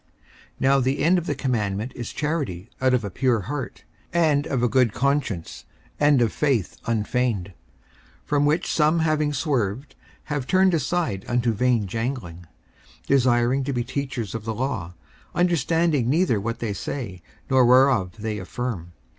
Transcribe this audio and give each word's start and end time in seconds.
54:001:005 0.53 0.53
Now 0.61 0.79
the 0.79 0.99
end 1.03 1.17
of 1.19 1.27
the 1.27 1.35
commandment 1.35 1.91
is 1.95 2.11
charity 2.11 2.71
out 2.81 2.95
of 2.95 3.03
a 3.03 3.11
pure 3.11 3.41
heart, 3.41 3.83
and 4.11 4.47
of 4.47 4.63
a 4.63 4.67
good 4.67 4.93
conscience, 4.93 5.65
and 5.99 6.23
of 6.23 6.33
faith 6.33 6.77
unfeigned: 6.87 7.53
54:001:006 8.23 8.25
From 8.25 8.45
which 8.47 8.73
some 8.73 8.99
having 9.01 9.31
swerved 9.31 9.93
have 10.23 10.47
turned 10.47 10.73
aside 10.73 11.23
unto 11.27 11.53
vain 11.53 11.85
jangling; 11.85 12.47
54:001:007 13.03 13.05
Desiring 13.05 13.63
to 13.63 13.73
be 13.73 13.83
teachers 13.83 14.33
of 14.33 14.43
the 14.43 14.55
law; 14.55 14.95
understanding 15.35 16.09
neither 16.09 16.41
what 16.41 16.57
they 16.57 16.73
say, 16.73 17.21
nor 17.47 17.63
whereof 17.63 18.13
they 18.17 18.39
affirm. 18.39 18.93